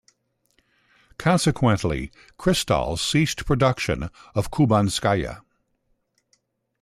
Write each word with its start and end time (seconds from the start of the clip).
Consequently, 1.19 2.11
Kristall 2.35 2.97
ceased 2.97 3.45
production 3.45 4.09
of 4.33 4.49
Kubanskaya. 4.49 5.41